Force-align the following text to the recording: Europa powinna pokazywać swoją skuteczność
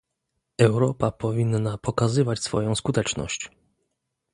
Europa 0.59 1.11
powinna 1.11 1.77
pokazywać 1.77 2.39
swoją 2.39 2.75
skuteczność 2.75 3.51